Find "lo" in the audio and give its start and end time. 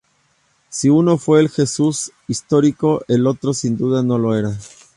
4.17-4.33